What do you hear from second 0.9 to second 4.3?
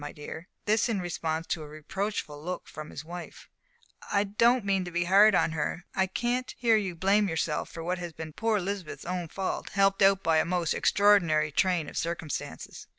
response to a reproachful look from his wife "I